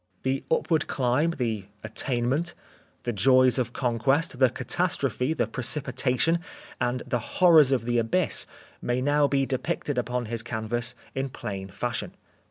[0.23, 2.55] The upward climb, the attain ment,
[3.03, 6.39] the joys of conquest, the catastrophe, the precipitation,
[6.79, 8.47] and the horrors of the abyss
[8.81, 12.15] may now be depicted upon his canvas in plain fashion.